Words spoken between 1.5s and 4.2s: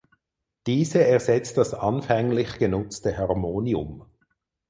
das anfänglich genutzte Harmonium.